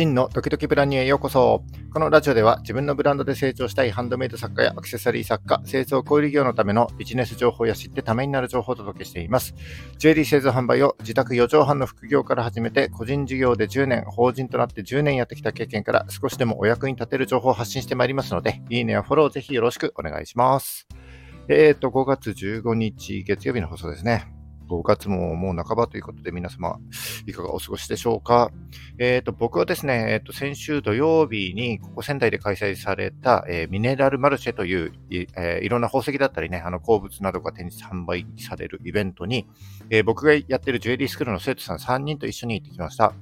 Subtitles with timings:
[0.00, 1.62] 真のドキドキブランニューへようこそ。
[1.92, 9.54] このラジオでは自分のブランドで成長したいハンドメイド作家やアクセサリー作家、製造小売業のためのビジネス情報や知ってためになる情報をお届けしています。
[9.98, 20.88] ジュエリー製造販売を自宅4畳半の副業から始めて、個人事業で10年、法人となって10年やってきた経験から少しでもお役に立てる情報を発信してまいりますので、いいねやフォローぜひよろしくお願いします。
[21.46, 24.39] えっ、ー、と、5月15日月曜日の放送ですね。
[24.78, 26.78] 5月ももう半ばということで皆様
[27.26, 28.50] いかがお過ごしでしょうか？
[28.98, 39.46] えっ、ー、と、僕はですね、えっ、ー、と、先週土曜日にここ仙台で開催された、えー、ミネラルマルシェという、えいろんな宝石だったりね、あの鉱物などが展示販売されるイベントに、
[39.88, 43.14] え僕がやってるジュエリースクールの生徒さん3人と一緒に行ってきました。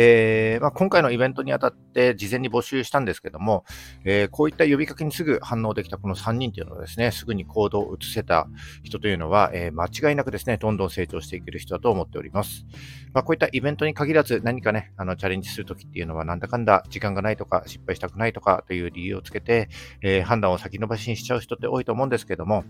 [0.00, 3.64] えーまあ、今回のイベントにあたって事前に募集したんですけども、
[4.04, 8.46] えー、こういった呼びかけにすぐ反応できたこの3人というのはですね、すぐに行動を移せた
[8.84, 12.64] 人というのは、えー、間違いなくですね、どんどん成長していける人だと思っております。
[13.12, 19.68] まあ、こういったイベントに限らず何かね、あのチャレンジするときっていうのはなんだかんだ時間がないとか失敗したくないとかという理由をつけて、
[20.02, 22.62] え、判断を先延ばしにしちゃう人って多いと思うんですけども、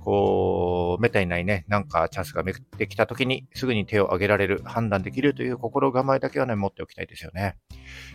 [0.00, 7.56] こう、めったにないね、なんかチャンスがめくってきたときにすぐに手を挙げられる、判断できるという心構えだけはね、っておきたいですよね。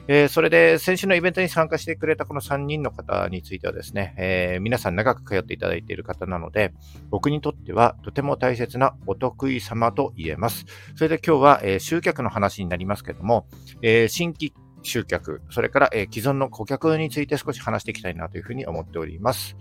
[0.08, 6.74] えー、それで、先週のイベントに参加してくれたこの3人の方についてはですね、えー、皆さん長く通っていただいている方なので、
[7.10, 10.66] 僕にとってはとても大切なお得意様と言えます。
[10.96, 13.48] それで今日は、えー、集客の話になりますけども、
[13.82, 19.56] えー、新規集客、それから、え、既存の顧客について少し話していきたいなというふうに思っております。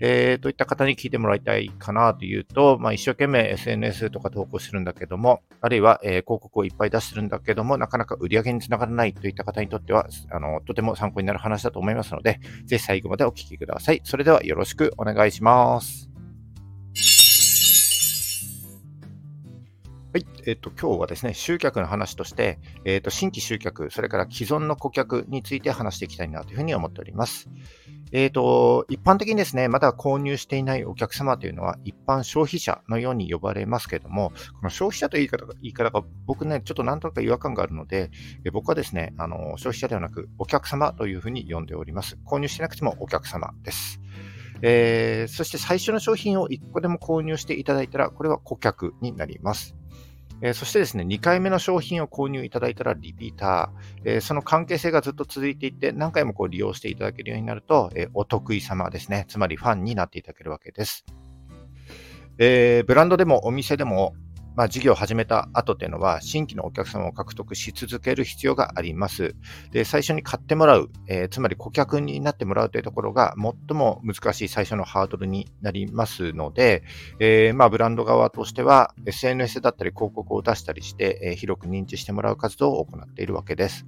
[0.00, 14.00] えー、といった方に聞いてもらいたいかなというと、まあ、一生懸命 SNS とか投稿してるんだけども、あるいは、えー、広告をいっぱい出してるんだけども、なかなか売り上げにつながらないといった方にとっては、あの、とても参考になる話だと思いますので、ぜひ最後までお聞きください。
[14.04, 16.09] それではよろしくお願いします。
[20.12, 20.26] はい。
[20.44, 27.48] えっ、と、今日はですね、集客の話として、えっ、と、新規集客、それから既存の顧客について話していきたいなというふうに思っております。
[28.10, 38.10] えっ、と、一般的にですね、まだ購入していないお客様というのは、一般消費者のように呼ばれますけれども、この消費者という言い方が、言い方が僕ね、ちょっとなんとなく違和感があるので、
[38.44, 42.18] え僕はですね、あの、消費者ではなく、お客様というふうに呼んでおります。
[42.26, 44.00] 購入してなくてもお客様です。
[44.62, 49.76] えー、そして最初の商品を1個でも購入していただいたら、これは顧客になります。
[50.42, 59.26] えー、そしてですね、2回目の商品を購入いただいたらリピーター、えー、その関係性がずっと続いていって、何回もこう利用していただけるようになると、えー、お得意様ですね。
[59.28, 61.04] つまりファンになっていただけるわけです。
[62.38, 64.14] えブランドでもお店でも
[64.60, 69.34] まあ、事業を始めた後っていうのは、新規のお客様を獲得し続ける必要があります。
[69.72, 76.82] で、最初に買ってもらう、えー、つまり顧客になってもらうというところが最も難しい最初のハードルになりますので、
[77.20, 83.86] えー、まあ、ブランド側としては、SNS だったり広告を出したりして、えー、広く認知してもらう活動を行っているわけです。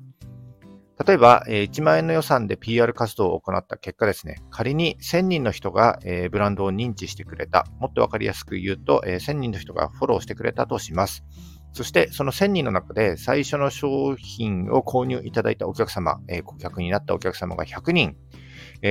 [1.04, 5.98] 例えば、え1万円の予算で PR 活動を行った結果ですね、仮に1000人の人が、
[6.30, 7.66] ブランドを認知してくれた。
[7.80, 11.24] もっとわかりやすく言うと、え1000人の人がフォローしてくれたとします。
[11.72, 18.16] そして、その1000人の中で最初の商品を購入いただいたお客様、顧客になったお客様が100人、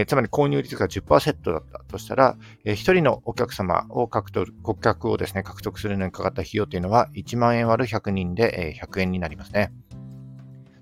[0.07, 9.71] つまり購入率が10%だったとしたら、え、1人のお客様を獲得、顧客をですね、獲得するのにかかった費用というのは1万円割る100人で、え、100円になりますね。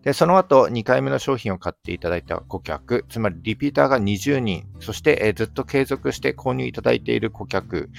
[0.04, 7.90] で、その後、2回目の商品を買っていただいた顧客、つまりリピーターが20人、そして、え、ずっと継続して購入いただいている顧客、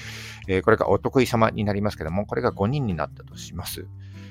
[0.49, 3.87] え、これがお得意様になりますけども、これが5人になったとします。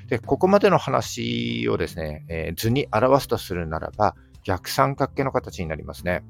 [0.07, 6.23] で、ここまでの話をですね、え、図に表すとするならば、逆三角形の形になりますね。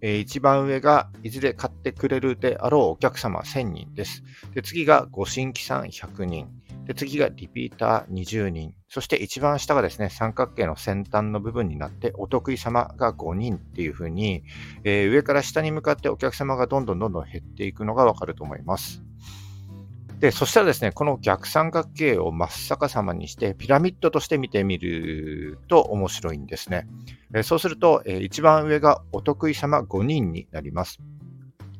[0.00, 4.22] えー、一番上がいずれ買ってくれるであろうお客様1000人です。
[4.54, 6.48] で次がご新規さん100人。
[6.86, 8.74] で次がリピーター20人。
[8.88, 14.42] そして一番下がですね、三角形の先端の部分になって、お得意様が5人っていうふうに、
[14.84, 19.02] えー、上から下に向かってお客様がどんどんどんどん減っていくのがわかると思います。
[20.20, 26.88] で、そしたらですね、この逆三角形を真っ逆さまにして、ピラミッドとして見てみると面白いんですね。
[27.34, 30.98] え、そうすると、え、一番上がお得意様5人になります。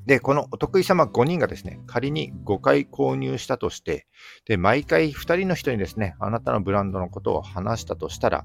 [0.06, 4.06] で、このお得意様5人がですね、仮に5回購入したとして、
[4.46, 8.44] で、毎回2人の人にですね、あなたのブランドのことを話したとしたら、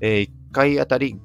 [0.00, 1.18] え、1回あたり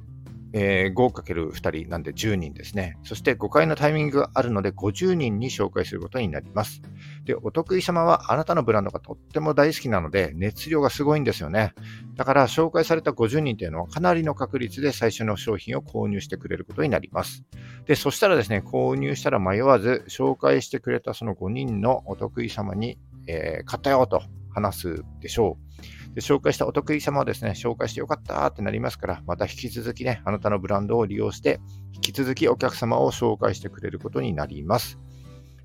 [0.59, 2.98] えー、5×2 人なんで10人ですね。
[3.04, 6.81] そして5回のタイミングがあるので50人に紹介することになります。
[7.25, 11.74] で、お得意様はあなたのブランドがとっても大好きなので熱量がすごいんですよね。
[12.15, 17.44] だから紹介された50人というのはかなりの確率で最初の商品を購入してくれることになります。
[17.86, 24.24] で、そしたらですね、購入したら迷わず紹介してくれたその5人のお得意様に、えー、買ったよと
[24.57, 25.57] 話すでしょ
[26.12, 26.15] う。
[26.15, 31.59] で紹介したお得意様をですね、紹介してよかったってなりますから、また引き続きね、あなたのブランドを利用して、
[31.94, 34.98] 引き続きお客様を紹介してくれることになります。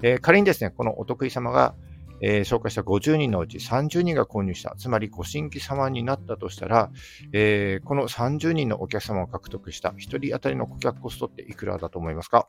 [0.02, 1.74] えー、仮にですね、このお得意様が、
[2.20, 6.90] えー、紹介した50人のうち30人が購入した、つまりご新規様になったとしたら、
[7.32, 12.48] えー、この30人のお客様を獲得した1人当たりの顧客コストっていくらだと思いますか？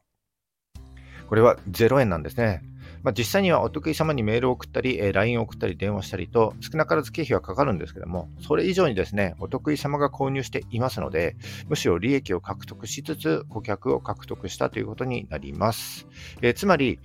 [1.29, 2.61] これは0円なんですね。
[3.03, 11.35] まあ、実際にはお得意様にメールを送ったり、えー、LINE を送ったり、電話したりと、少なからず経費はかかるんですけども、それ以上にですね、お得意様が購入していますので、
[11.67, 16.07] むしろ利益を獲得しつつ、顧客を獲得したということになります。
[16.41, 16.99] えー、つまり、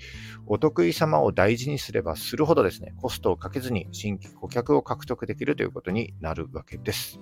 [0.47, 7.19] お得意様を大事にすればするほどですね、コストをかけずに新規顧客を獲得できるということになるわけです。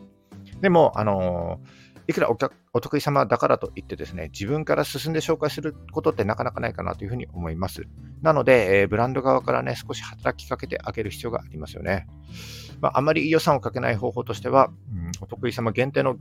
[0.60, 7.82] でも、あのーいくらお得意様だからといってですね、自分から進んで紹介することってなかなかないかなというふうに思います。
[8.22, 12.06] なので、えー、ブランド側からね、少し働きかけてあげる必要がありますよね。
[12.80, 16.16] まあ、あまり予算をかけない方法としては、うん、お得意様限定の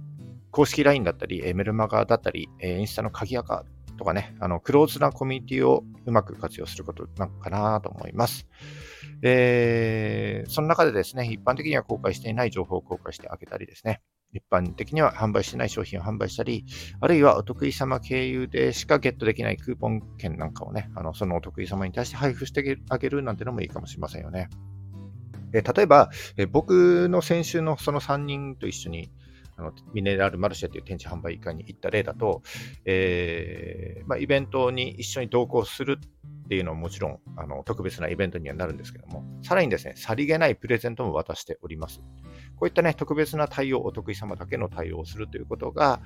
[0.52, 3.66] 公式 LINE だったり、えメルマガだったり、えインスタの鍵垢
[3.98, 8.48] とかね、あの、クローズなコミュニティをうまく活用することなのかなと思います。
[9.22, 14.02] えー、その中でですね、一般的には公開していない情報を公開してあげたりですね、
[14.36, 16.66] 一般的には販売してない商品を販売したり、
[17.00, 24.50] あるいはお得意様経由でしかゲットできないクーポン券なんかをね、あのそのお得意様に対して配布してあげるなんてのもいいかもしれませんよね。
[25.54, 29.10] え例えば、え僕の先週のその3人と一緒に
[29.58, 32.42] あのミネラルマルシェという展示販売会に行った例だと、
[32.84, 36.00] えー、まあ、イベントに一緒に同行する
[36.46, 42.02] っていうのはもちろんあの特別なイベントにはなるんですけども、さらにですね、さりげないプレゼントも渡しております。
[42.56, 46.02] こういったね、特別な対応、お得意様だけの対応をするということが、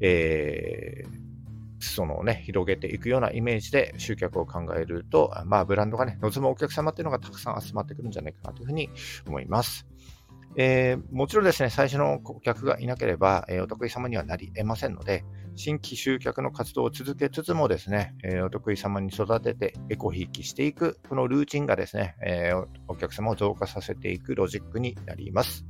[0.00, 8.88] えー、そのね、広げていくようなイメージで集客を考えると、まあ、ブランドがね、望むお客様っていうのがたくさん集まってくるんじゃないかなというふうに
[9.26, 9.91] 思います。
[10.56, 22.52] えー、もちろんですね、最初の顧客がいなければ、えー、お得意様にはなり得ませんので、新規集客の活動を続けつつもですね、えー、お得意様に育ててエコひいきしていく、このルーチンがですね、え
[22.88, 25.64] お客様を増加させていくロジックになります。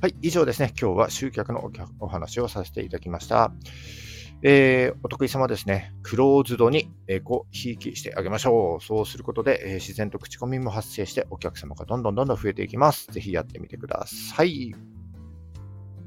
[0.00, 3.52] はい、以上ですね、今日は集客のお話をさせていただきました。
[4.42, 8.84] えー、お得意様ですね、クローズドにエコひいきしてあげましょう。
[8.84, 13.06] そうすることで、えー、自然と口コミも発生してお客様がどんどんどんどん増えていきます。
[13.10, 14.74] ぜひやってみてください。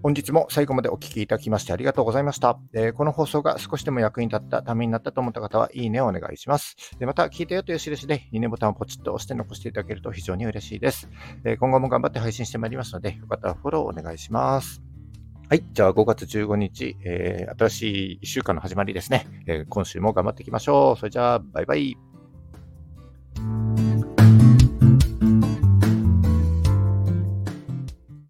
[0.03, 2.59] 本日も最後までお聞きいただきましてありがとうございました。
[2.73, 6.75] えー、この放送が少しでも役に立った、ためになったと思った方は、いいねをお願いします。
[6.99, 11.09] でまた、聞いたよという印で、いいねボタンをポチッと押して残していただけると非常に嬉しいです。
[11.43, 14.86] えー、今後も頑張って配信してまいりますので、よかったらフォローお願いします。
[15.49, 15.63] はい。
[15.71, 20.99] じゃあ5月15日、えー、新しい1週間の始まりですね、えー、今週も頑張っていきましょう。
[20.99, 21.95] それじゃあ、バイバイ。